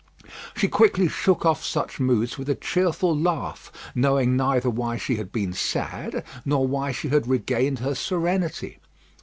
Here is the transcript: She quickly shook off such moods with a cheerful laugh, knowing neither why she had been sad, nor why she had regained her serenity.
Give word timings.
She 0.55 0.67
quickly 0.67 1.07
shook 1.07 1.45
off 1.45 1.63
such 1.63 1.99
moods 1.99 2.35
with 2.35 2.49
a 2.49 2.55
cheerful 2.55 3.15
laugh, 3.15 3.71
knowing 3.93 4.35
neither 4.35 4.67
why 4.67 4.97
she 4.97 5.17
had 5.17 5.31
been 5.31 5.53
sad, 5.53 6.23
nor 6.43 6.67
why 6.67 6.91
she 6.91 7.09
had 7.09 7.27
regained 7.27 7.77
her 7.77 7.93
serenity. 7.93 8.79